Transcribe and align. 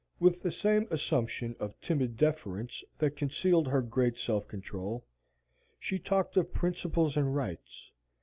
With 0.19 0.41
the 0.41 0.49
same 0.49 0.87
assumption 0.89 1.55
of 1.59 1.79
timid 1.79 2.17
deference 2.17 2.83
that 2.97 3.15
concealed 3.15 3.67
her 3.67 3.83
great 3.83 4.17
self 4.17 4.47
control, 4.47 5.05
she 5.77 5.99
talked 5.99 6.37
of 6.37 6.51
principles 6.51 7.15
and 7.15 7.35
rights. 7.35 7.91